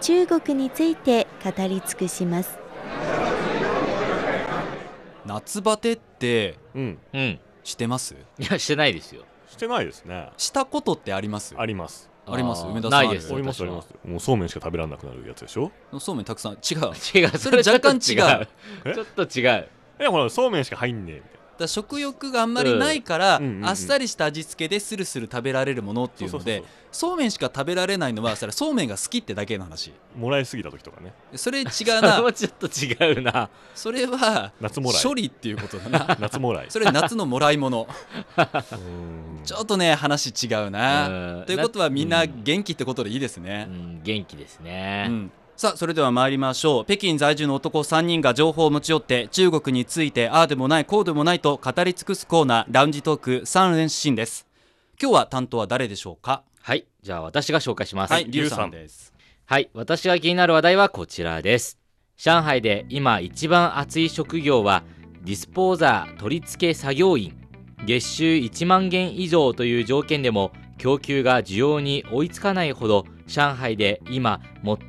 [0.00, 2.58] 中国について語り尽くします。
[5.26, 6.98] 夏バテってうん。
[7.12, 7.40] うん。
[7.62, 8.14] してます？
[8.38, 9.22] いやしてないですよ。
[9.48, 10.30] してないですね。
[10.36, 11.54] したことってあります？
[11.56, 12.10] あります。
[12.26, 12.66] あります？
[12.66, 13.32] 梅田さんないです。
[13.32, 13.88] ありますあります。
[14.04, 15.70] もうそうめんしか食べられなくなるやつでしょ？
[15.98, 16.52] そうめんたくさん。
[16.52, 16.92] 違う。
[17.14, 17.28] 違う。
[17.38, 18.46] それ若干違う。
[18.94, 19.68] ちょっと違う。
[19.98, 29.92] えほらそうめんしか入んねえみたいだ食欲があんまりないから、あっさりした味付けでスルスル食べられるものっていうのでそうそうそうめんしか食べられないのはそれはそうめんが好きってだけの話。
[30.16, 31.12] もらいすぎた時とかね。
[31.34, 32.22] それ違うそれな。
[32.22, 33.50] も ちょっと違うな。
[33.74, 35.02] それは夏もらい。
[35.02, 36.16] 処理っていうことだな。
[36.20, 36.66] 夏もらい。
[36.68, 37.88] それ夏のもらい物
[39.44, 41.08] ちょっとね話違うな。
[41.08, 41.44] うん。
[41.46, 42.42] ということはみんなうん。
[42.44, 54.48] 元気ってことでいいですうね、ん元気ですうね、んさあそれでは参りましょう北京在住の男3人が情報を持ち寄って中国についてああでもないこうでもないと語り尽くすコーナーラウンジトーク3連新です
[55.00, 56.42] 今日は担当は誰でしょうか？
[56.60, 59.12] はいじゃあ私が紹介しますはい、リュウさんです。
[59.44, 61.78] はい、私が気になる話題はこちらです。
[62.16, 64.82] 上海で今一番熱い職業は
[65.22, 67.36] ディスポーザー取り付け作業員。
[67.84, 74.40] 月収1万元以上という条件でも供給が需要に追いつかないほど上海で今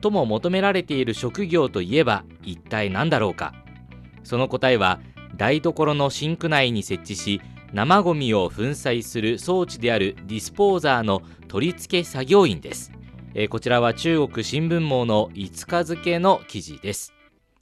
[0.02, 3.54] 最も求められている職業といえば一体何だろうか。
[4.24, 5.00] その答えは
[5.36, 7.42] 台所のシンク内に設置し
[7.74, 12.92] 生ゴミを粉砕する装置であるディスポーザーの取り付け作業員です。
[13.34, 17.14] えーこちらは中国新聞網の5日付の記事です。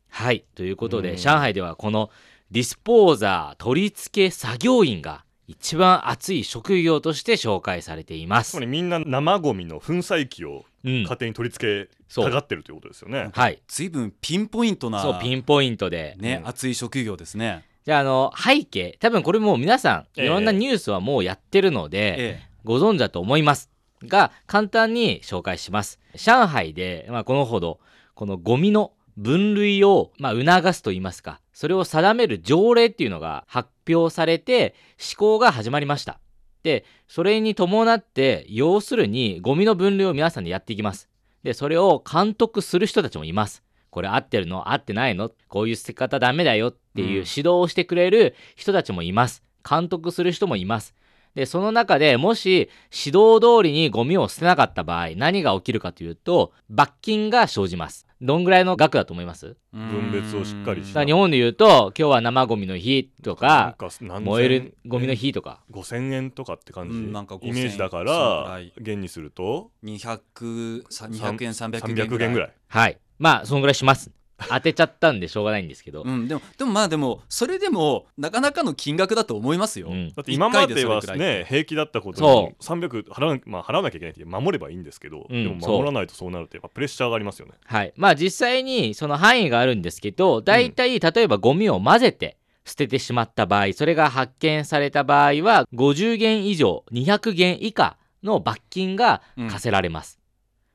[0.09, 1.17] はいということでうん。
[1.17, 2.11] 上海ではこの
[2.51, 8.51] ディスポーザー取り付け作業員が一番熱い職業として紹介されています。
[8.51, 8.59] つま。
[8.61, 10.91] りみんな生ゴミの粉砕機をうん。
[10.91, 13.29] 家庭に取り付けたがってるということですよね。
[13.33, 13.61] はい。
[13.67, 13.89] ずい。
[13.89, 16.47] ぶんピンポイントな、そうピンポイントで、ね、うん。
[16.49, 17.65] 熱い職業ですね。
[17.85, 20.25] じゃああの背景多分これもう皆さんええ。
[20.25, 22.49] いろんなニュースはもうやってるので、え。
[22.63, 23.69] ご存知だと思います
[24.03, 25.99] が簡単に紹介します。
[26.15, 27.79] 上海で、まあ、このほど
[28.15, 36.19] このゴミの分類を、まあ、促すと言いますかそれを定める条例っていうのが発表されて施行が始まりました。
[36.63, 41.09] でそれに伴って要するにゴミの分類を皆さんでやっていきます。
[41.43, 43.63] でそれを監督する人たちもいます。
[43.89, 44.71] これ合ってるの？
[44.71, 45.29] 合ってないの？
[45.49, 46.69] こういう捨て方ダメだよ？
[46.69, 49.43] っていう指導をしてくれる人たちもいます。
[49.69, 50.95] 監督する人もいます。
[51.35, 59.57] でその中でもし指導通りにゴミを捨てなかった場合何が起きるかというと罰金が生じますどんぐらいの額だと思います？
[59.73, 65.59] え分別をしっかりし日本で言うと今日は生ゴミの日とか燃えるゴミの日とか。
[65.71, 72.27] 5000円とかって感じ、うんなんか5000イメージだかららい元にすると200さ200円300 300円ぐらい。
[72.29, 72.97] 円ぐらいはい。
[73.19, 74.09] まあそのぐらいします
[74.49, 80.13] 当てちゃったんでしょうがないんですけど、うん、でもでもまあでもそれでもなかなかの金額だと思いますよ、うん。
[80.13, 87.53] だって今まではね平気だったことそに300払わ,、まあ、払わなきゃいけないって守ればいいんですけど、うんでも守らないとそうなるとやっぱプレッシャーがありますよね。
[87.65, 87.93] はい。
[87.95, 100.19] まあ実際にその範囲があるんですけど大体例えばゴミを混ぜて捨ててしまった場合それが発見された場合は50元以上200元以下の罰金が課せられます、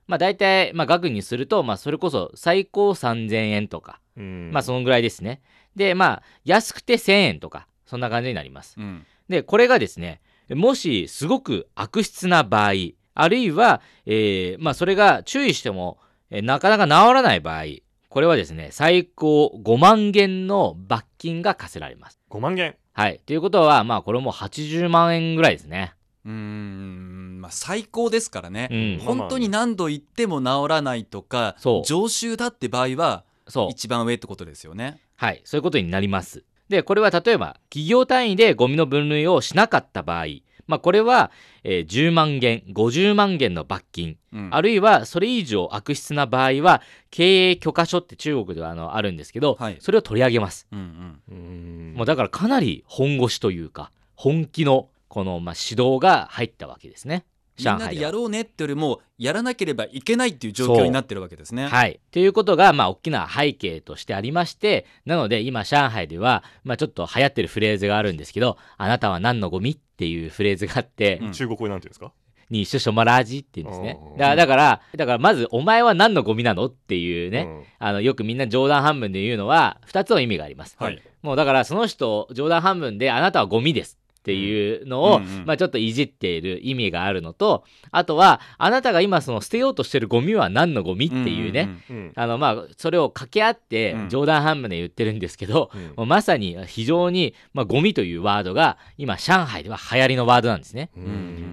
[0.09, 4.51] まあ大体、まあ、額にすると、まあ、それこそ最高3000円とか、うん。
[4.53, 5.41] まあそのぐらいですね。
[5.77, 8.75] でまあ安くて1000円とかそんな感じになります。
[8.77, 9.07] うん。
[9.29, 10.21] でこれがですね
[10.51, 12.73] もしすごく悪質な場合
[13.15, 15.99] あるいは、えーまあ、それが注意しても、
[16.31, 17.65] えーなかなか治らない場合
[18.09, 22.19] これはですね最高5万元の罰金が課せられます。
[22.31, 22.77] 5万元。
[22.95, 23.21] はい。
[23.27, 25.93] ということはまあこれも80万円ぐらいですね。
[26.25, 33.25] うーんまあ最高ですからね、うん、本当に何度言っても治らないとか常習だって場合は
[33.71, 35.01] 一番上ってことですよね。
[35.17, 35.41] はい。
[35.45, 36.45] そういうことになります。
[36.69, 40.27] でこれは例えば企業単位でゴミの分類をしなかった場合
[40.67, 41.31] まあこれは、
[41.65, 44.49] えー10万元50万元の罰金うん。
[44.53, 49.79] あるいはそれ以上悪質な場合は経営許可書って中国ではあのあるんですけど、はい。
[49.81, 51.35] それを取り上げます、うんうん。
[51.35, 51.95] うん。
[51.97, 57.25] もうだからかなり本腰というか本気のこのまあ指導が入ったわけですね
[57.59, 61.67] みんなでやろうねってよりもやらなければいけないっていう状況になってるわけですね。
[61.69, 62.01] はい。
[62.11, 72.13] ということが、まあ、大きな背景としてありまして、なので、今、上海では、まあ、ちょっと流行ってるフレーズがあるんですけど、あなたは何のゴミっていうフレーズがあって、うん中国語でなんていうんですか？
[72.51, 74.17] にシュショマラジって言うんですねうん。
[74.17, 80.75] だから、だから、まず、お前は何のゴミなのっていうね、うんあの、よくみんな冗談半分で言うのは、二つの意味があります。
[80.79, 83.99] はいもうだから、その人、冗談半分で、あなたはゴミです。
[84.29, 85.47] っていうのを、うんうん。
[85.47, 92.13] まあちょっといじっている意味があるのと、あとは、あなたが今その捨てようとしてるゴミは何のゴミっていうね、んんうん。
[92.15, 94.09] あのまあそれを掛け合ってうん。
[94.11, 95.83] 冗談半分で言ってるんですけど、うん。
[95.97, 100.91] もうまさに非常に、まあ、ゴミというワードが今上海では流行りのワードなんですね。
[100.95, 101.07] ううん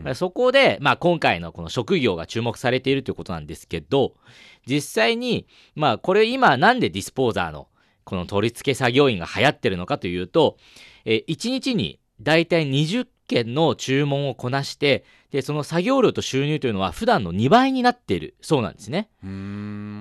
[0.06, 0.16] ん。
[0.16, 4.14] そこで、まあ、今回のこの職業が注目されているということなんですけど
[4.68, 7.68] 実際に、まあ、これ今なんでディスポーザーの
[8.04, 10.58] この取り付け作業員が流行ってるのかというと、
[11.06, 18.36] えー1日にだいたい20件の注文をこなしてでその作業量と収入というのは普段の2倍になっている。
[18.42, 19.10] そうなんですね。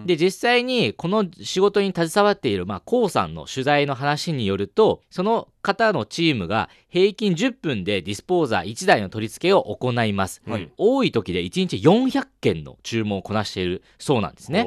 [0.06, 10.70] で実際にこの仕事に携わっている、まあ、コウさんの取材の話によるとその方のチームが平均10分でディスポーザー1台の取り付けを行います、はい。
[10.76, 13.82] 多い時で1日400件の注文をこなしている。
[13.98, 14.64] そうなんですね。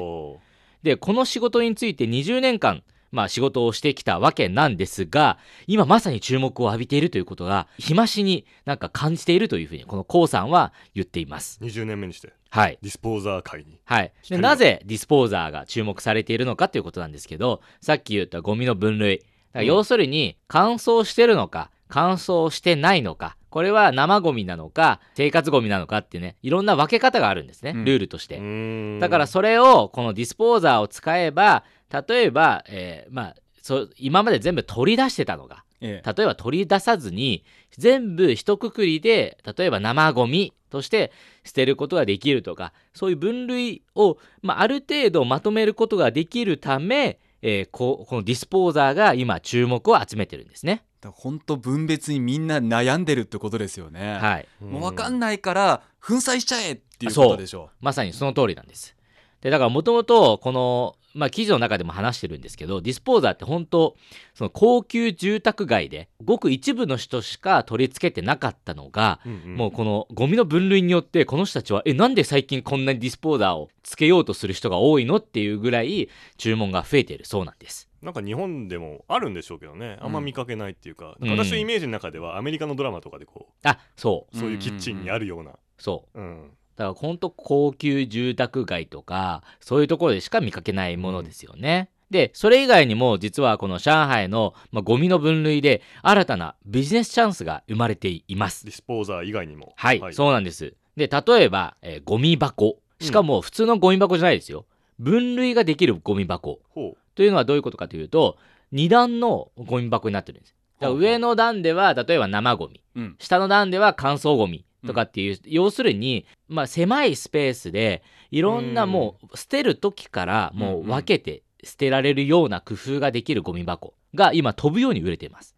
[0.82, 11.58] でこの仕事について20年間まあ仕事をしてきたわけなんですが今まさに注目を浴びているということが日増しになんか感じているというふうにこのコウさんは言っています。
[11.62, 12.78] 20年目にしてはい。
[12.82, 13.78] ディスポーザー界に。
[13.84, 19.18] はい、でなぜディスポーザーが注目されているのかということなんですけどさっき言ったゴミの分類。
[19.18, 19.66] だからうん。
[19.66, 27.84] 要するに乾燥してるのか乾燥してないのかこれは生ゴミなのか生活ゴミなのかってねいろんな分け方があるんですね、うん。
[27.84, 28.98] ルールとして、うーん。
[29.00, 36.12] だからそれをこのディスポーザーを使えば例えば、えーまあそ今まで全部取り出してたのがええ。
[36.16, 37.44] 例えば取り出さずに
[37.76, 41.12] 全部一括りで例えば生ゴミとして
[41.44, 50.84] 捨てることができるとかそういう分類を、まあ、ある程度まとめることができるため、えーここのディスポーザーが今注目を集めてるんですね。
[51.06, 58.96] 本当分別にみんな悩んでるってことですよね、はい、もう分かんないから粉砕しちゃえっていうことでしょまさにその通りなんです。
[59.40, 63.96] でだからもともとこの、まあ、記事の中でも話してるんですけどディスポーザーって本当
[64.34, 69.56] その高級住宅街でごく一部の人しか取り付けてなかったのが、うんうん。
[69.56, 77.87] もうこのゴミの分類によってこの人たちはえなんで最近こんなにディスポーザーをつけようとする人が多いのっていうぐらい注文が増えているそうなんです。
[78.02, 79.98] なんか日本でもあるんでしょうけどね。
[80.00, 81.30] あんま見かけないっていうか,、うん。
[81.30, 84.36] 私のイメージの中ではアメリカのドラマとかでこあそう。
[84.36, 86.20] うそういうキッチンにあるような、そう。
[86.20, 86.50] うん。
[86.76, 91.90] だから本当高級住宅街とかそういうところでしか見かけないものですよね。
[92.10, 98.64] でそれ以外にも実はこの上海の、まあ、ゴミの分類で新たなビジネスチャンスが生まれています。
[98.64, 98.70] デ。
[98.70, 99.74] ィスポーザー以外にも。
[99.76, 100.74] はい、そうなんです。
[100.96, 102.78] で例えば、えーゴミ箱。
[103.00, 104.66] しかも普通のゴミ箱じゃないですよ。
[104.98, 106.60] 分類ができるゴミ箱。
[106.70, 108.36] ほというのはどういうことかというと
[108.72, 110.54] 2段のゴミ箱になってるんです。
[110.80, 112.82] だから上の段では例えば生ゴミ。
[112.94, 113.16] うん。
[113.18, 114.64] 下の段では乾燥ゴミ。
[114.86, 118.90] とかっていう、要するに、まあ、狭いスペースでいろんなうん。
[118.90, 120.86] もう捨てる時からもうんううん。
[120.88, 125.54] 分けて捨てられるような工夫ができるゴミ箱が今飛ぶように売れています。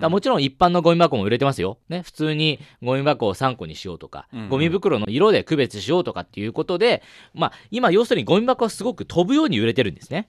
[0.00, 1.78] だもちろん一般のゴミ箱も売れてますよ。
[1.88, 7.02] ね、普通にゴミ箱を3個にしようとか、うんうんゴミ袋の色で区別しようとかっていうことで、
[7.34, 10.28] まあ、今要するにゴミ箱はすごく飛ぶように売れてるんですね。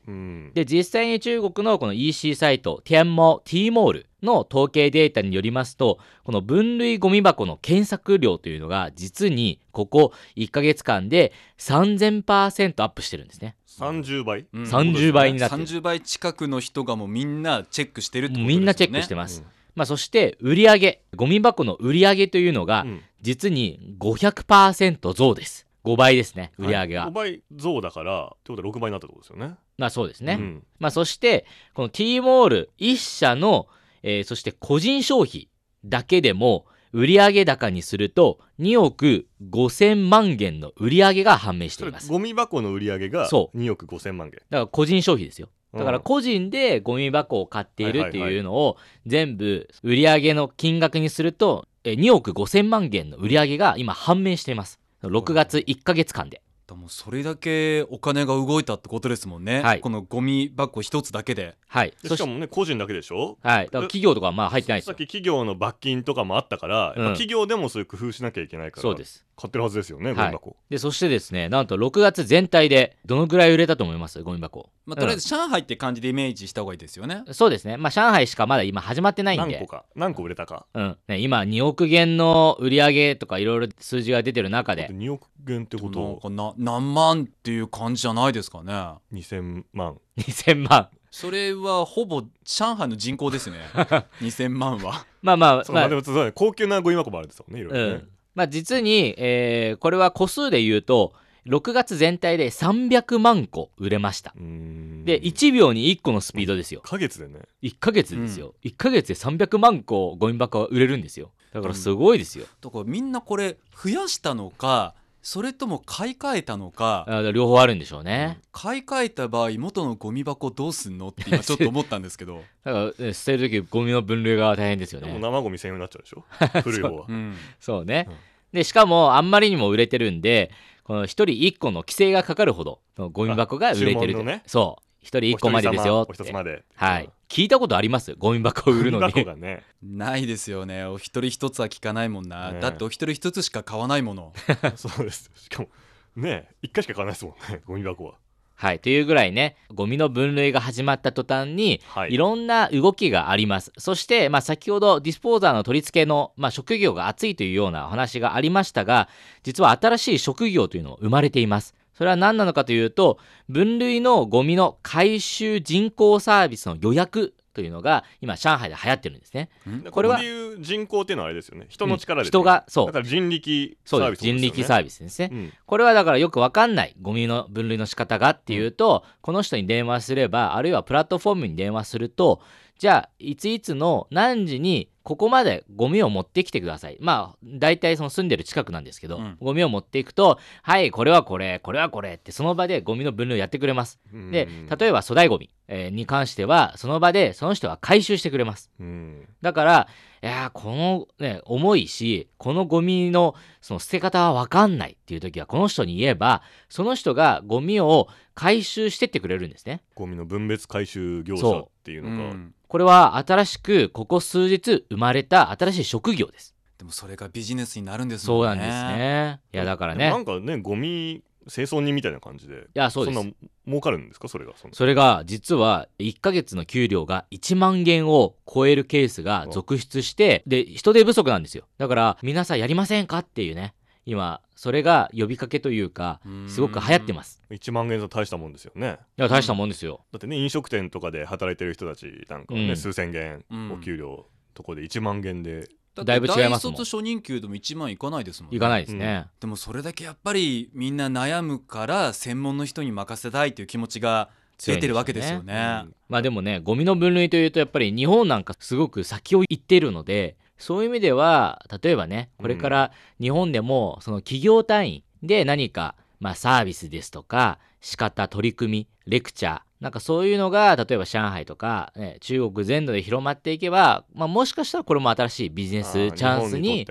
[0.53, 13.55] で実際に中国のこの EC サイトティアンモ T モールの統計データによりますとこの分類ゴミ箱の検索量というのが実にここ1ヶ月間で3000%アップしてるんですね。
[13.67, 19.41] 30倍、うん30倍になってる30倍近くの人がもうみんなチェックしてるってことですよねみんなチェックしてます。
[19.41, 25.67] うんまあ、そして売上ゴミ箱の売上というのがうん実に500%増です。
[25.84, 27.07] 5倍ですね売上が。
[27.07, 29.55] 5倍増だからってことは6倍になったってことですよね。
[29.77, 30.38] まあそうですね。
[30.39, 33.67] うんまあ、そしてこの T モール1社の、
[34.03, 35.50] えーそして個人消費
[35.86, 42.08] だけでも売上高にすると2億5000万元の売上が判明しています。
[42.08, 44.39] だゴミ箱の売り上げがそう2億5000万元。
[44.39, 45.50] から個人消費ですよ。
[45.74, 54.79] だからうん個人でゴミ箱を買っているってはいうのを全部売上の金額にするとえー2億5000万元の売上が今判明しています。
[55.03, 56.41] 6月1ヶ月間で。
[56.71, 61.93] だもうそれだけお金が動いたってことですもんね、はいこのゴミ箱一つだけではい。
[62.05, 63.37] そしかもね個人だけでしょ？
[63.41, 63.65] はい。
[63.65, 64.97] だから企業とかはまあ入ってないですよさっ。
[64.97, 69.25] き企業の罰金とかもあったから、うん企業でもそういう工夫しなきゃいけないからそうです。
[69.41, 74.21] 買ってるはずですよねゴミ箱、で、そしてですね、なんと6月全体でどのぐらい売れたと思います？
[74.21, 74.69] ゴミ箱。
[74.86, 77.77] まあ、とりあえず上海って感じでイメージした方がいいですよね、そうですね。
[77.77, 79.55] まあ、上海しかまだ今始まってないんで。
[79.55, 79.67] 何個。
[79.67, 79.86] か。
[79.95, 80.65] 何個売れたか。
[80.74, 80.98] うん。
[81.07, 88.74] ね、今、2億元の売り上げとかいろいろ数字が出てる中で、2億元ってこなんとかな何万っていう感じじゃないですかね。
[89.13, 89.98] 2000万。
[90.17, 90.89] 2000万。
[91.13, 93.57] それはほぼ上海の人口ですね。
[94.21, 95.05] 2000万は。
[95.21, 96.31] まあまあ、そうままあ、あでもそうだね。
[96.33, 101.13] 高級なゴミ箱もあるんですよねいろいろね、まあ、実に、えーこれは個数で言うと
[101.47, 104.33] 6月全体で300万個売れました。
[104.35, 106.81] で1秒に1個のスピードですよ。
[106.85, 107.39] 1ヶ月でね。
[107.63, 111.31] 1ヶ月ですよ、1ヶ月で300万個ゴミ箱は売れるんですよ。
[111.51, 125.17] だからすごいですよ、だからみんなこれ増やしたのかそれとも買い替えたのかあ両方あるんでしょうね、買い替えた場合元のゴミ箱どうすんのって今 ちょっと思ったんですけど、だからえ捨てる時ゴミの分類が大変ですよね。
[125.19, 126.23] 生ゴミ専用になっちゃうでしょ？
[126.63, 127.05] 古い方は。
[127.07, 127.13] う。
[127.13, 128.15] ん、そうね、うん。
[128.53, 130.51] でしかもあんまりにも売れてるんで
[130.83, 134.43] この1人1個の規制がかかるほどのゴミ箱が売れてるね。
[134.47, 136.63] そう1人1個までですよお一つまで。
[136.75, 137.10] はい。
[137.27, 139.63] 聞いたことありますゴミ箱を売るのゴミに箱がね。
[139.81, 140.86] ないですよね。
[140.86, 144.34] お一人一つは聞かないもんな、ねだってお一人一つしか買わないもの。
[144.75, 145.31] そうです。
[145.36, 145.70] しかも
[146.15, 148.13] ね一回しか買わないですもんね ゴミ箱は。
[148.53, 148.79] はい。
[148.79, 152.13] というぐらいねゴミの分類が始まった途端にはい。
[152.13, 153.72] いろんな動きがあります。
[153.79, 159.10] そして、まあ、先ほどディスポーザーの取り付けの、まあ、職業が熱いというようなお話がありましたが、
[159.41, 161.74] 実は新しい職業というのも生まれています。
[162.01, 169.51] それは何なのかというと、分類のゴミの回収人工サービスの予約というのが今上海で流行ってるんですね。
[169.86, 170.20] ここれは
[170.60, 173.98] 人口っていうのはあれですよね人の力で、うん人がそうだから人力サ。
[173.98, 175.29] ービス人力サービビスですね。
[175.31, 182.41] うんこれはだからよくわかんないゴミの分類の仕方がっていうと、この人に電話すればあるいはプラットフォームに電話すると
[182.79, 186.98] じゃあいついつの何時にここまでゴミを持ってきてください。
[187.00, 189.38] まあ大体その住んでる近くなんですけど、うん。
[189.41, 194.00] ゴミを持っていくとはいこれはこれこれはこれってその場でゴミの分類をやってくれます。
[194.31, 194.48] で
[194.79, 198.72] 例えば粗大ゴミ、えーに関してはその場でその人は回収してくれます。
[198.79, 199.27] うん。
[199.41, 199.88] だから、
[200.22, 209.81] いやーこのね、重いし、このゴミのその捨て方はわかんないっていう時は、この人に言えば、その人がゴミを回収してってくれるんですね。
[209.96, 216.55] ゴミの分別回収業者っていううのが、んこれは新しく、ここ数日生まれた新しい職業です。
[216.77, 218.51] でもそれがビジネスになるんですそもね。
[218.53, 219.41] うんなんですね。
[219.53, 220.09] いや、だからね。
[220.09, 223.21] な、んかねゴミ清掃人みたいな感じでいや、そうです。
[223.21, 223.33] んな。
[223.67, 224.29] 儲かるんですか？
[224.29, 224.73] それがその。
[224.73, 231.65] それが実は1ヶ月の給料が1万元を超えるケースが続出してで人手不足なんですよ。
[231.77, 233.17] だから皆さんやりませんか？
[233.17, 233.73] っていうね
[234.05, 237.41] 今それが呼びかけというかすごく流行ってます。
[237.50, 238.98] 1万円と大したもんですよね。
[239.17, 242.77] いや大したもんですよ、だってね飲食店とかで働いてる人たちなんかはね、うん。
[242.77, 243.72] 数千元うん。
[243.74, 246.74] お給料とこで1万元で、だいぶ違いますもん。
[246.74, 248.58] 大卒初任給でも1万いかないですもんね。
[248.58, 255.86] いかないですね、でもそれだけやっぱりみんな悩むから専門の人に任せたいという気持ちが出てるわけですよね。
[256.08, 276.88] まあでもねゴミの分類というとやっぱり日本なんかすごく先を行っているのでそういう意味では例えばねこれから日本でもその企業単位で何か、まあ、サービスですとか仕方取り組みレクチャーなんかそういうのが例えば上海とか、ね、中国全土で広まっていけば、まあ、もしかしたらこれも新しいビジネスチャンス日に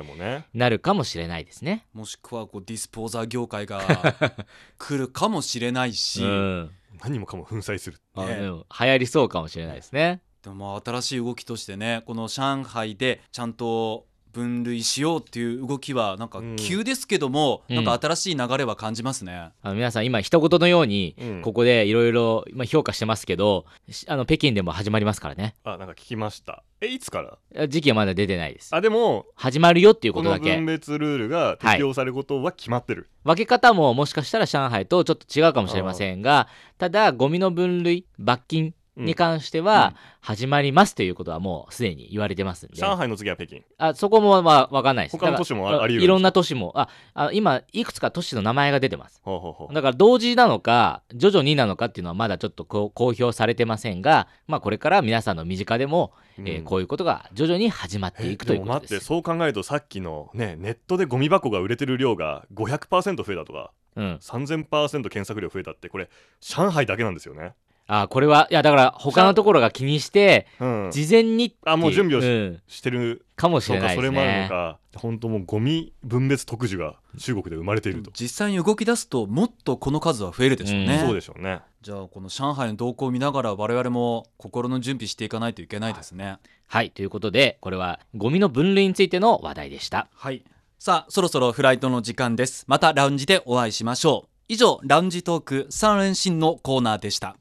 [0.52, 1.86] なるかもしれないですね。
[1.94, 3.80] もしくはこうディスポーザー業界が
[4.76, 6.70] 来るかもしれないし、うん。
[7.00, 10.20] 何もかも粉砕するね流行りそうかもしれないですね。
[10.42, 16.54] でもまあ新しい動きとしてねこの上海でちゃんと分類しようっていう動きはなんかうん。
[16.56, 17.76] 急ですけども、うん。
[17.76, 19.50] なんか新しい流れは感じますね。
[19.60, 21.42] あの皆さん今一言のようにうん。
[21.42, 25.56] ここでいろいろ評価してますけどしあの北京でも始まりますからね。
[25.64, 26.62] あなんか聞きました。
[26.80, 27.66] えいつから？
[27.66, 28.72] 時期はまだ出てないです。
[28.72, 30.54] あでも始まるよっていうこことのだけ。
[30.54, 36.46] 分別ルールが適用されることは決まってる、分け方ももしかしたら上海とちょっと違うかもしれませんが
[36.78, 43.62] ただゴミの分類罰金に関しては始まりますということはもうすでに言われてますんで、上海の次は北京。
[43.78, 45.18] あそこもまあ分かんないです。
[45.18, 46.72] 他の都市もあり得るいろんな都市も。
[46.74, 49.20] ああ今いくつか都市の名前が出てます。
[49.24, 49.74] ほうほうほう。
[49.74, 59.00] だから同時なのか徐々になのかっていうのはまだちょっとこう公表されてませんが、まあ、これから皆さんの身近でも、えーうんこういうことが徐々に始まっていくということです。
[59.00, 66.08] そう考えるとさっきのねネットでゴミ箱が売れてる量が500%増えたとかうん、3000%検索量増えたってこれ
[66.40, 67.54] 上海だけなんですよね
[67.92, 74.48] あこれはいやだから他のところが気にしてうん事前にあもう準備をしうんしてるかもしれないですかそれもあるのね。
[74.48, 80.98] か本当もうゴミ分別特需が中国で生まれていると、実際に動き出すともっとこの数は増えるでしょうね。
[81.00, 86.38] うんそうでしょうねじゃあこの上海の動向を見ながら我々も心の準備していかないといけないですね。
[86.68, 90.08] はいということでこれはゴミの分類についての話題でした。
[90.14, 90.44] はい。
[90.78, 92.64] さあそろそろフライトの時間です。
[92.68, 94.30] またラウンジでお会いしましょう。
[94.48, 97.36] 以上ラウンジトーク3連新のコーナーでした。